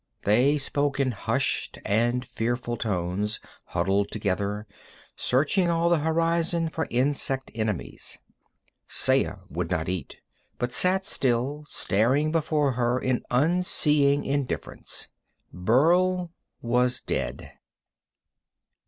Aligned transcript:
They 0.23 0.57
spoke 0.57 0.99
in 0.99 1.11
hushed 1.11 1.77
and 1.85 2.25
fearful 2.25 2.75
tones, 2.75 3.39
huddled 3.65 4.09
together, 4.09 4.65
searching 5.15 5.69
all 5.69 5.89
the 5.91 5.99
horizon 5.99 6.69
for 6.69 6.87
insect 6.89 7.51
enemies. 7.53 8.17
Saya 8.87 9.41
would 9.47 9.69
not 9.69 9.87
eat, 9.87 10.17
but 10.57 10.73
sat 10.73 11.05
still, 11.05 11.65
staring 11.67 12.31
before 12.31 12.71
her 12.71 12.97
in 12.99 13.21
unseeing 13.29 14.25
indifference. 14.25 15.07
Burl 15.53 16.31
was 16.63 16.99
dead. 17.01 17.51